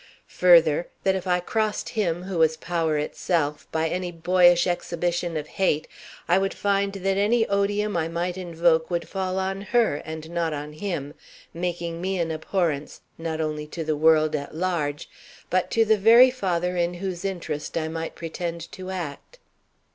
Further, 0.33 0.87
that 1.03 1.13
if 1.15 1.27
I 1.27 1.39
crossed 1.39 1.89
him, 1.89 2.23
who 2.23 2.39
was 2.39 2.57
power 2.57 2.97
itself, 2.97 3.67
by 3.71 3.87
any 3.87 4.11
boyish 4.11 4.65
exhibition 4.65 5.37
of 5.37 5.45
hate, 5.45 5.87
I 6.27 6.39
would 6.39 6.55
find 6.55 6.91
that 6.91 7.17
any 7.17 7.47
odium 7.47 7.95
I 7.95 8.07
might 8.07 8.35
invoke 8.35 8.89
would 8.89 9.07
fall 9.07 9.37
on 9.37 9.61
her 9.61 9.97
and 9.97 10.27
not 10.31 10.53
on 10.53 10.73
him, 10.73 11.13
making 11.53 12.01
me 12.01 12.17
an 12.17 12.31
abhorrence, 12.31 13.01
not 13.19 13.39
only 13.39 13.67
to 13.67 13.83
the 13.83 13.95
world 13.95 14.35
at 14.35 14.55
large, 14.55 15.07
but 15.51 15.69
to 15.69 15.85
the 15.85 15.99
very 15.99 16.31
father 16.31 16.75
in 16.75 16.95
whose 16.95 17.23
interest 17.23 17.77
I 17.77 17.87
might 17.87 18.15
pretend 18.15 18.71
to 18.71 18.89
act. 18.89 19.37